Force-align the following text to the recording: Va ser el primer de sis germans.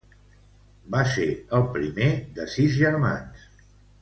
Va 0.95 1.03
ser 1.17 1.27
el 1.57 1.67
primer 1.75 2.09
de 2.39 2.49
sis 2.55 2.75
germans. 2.81 3.47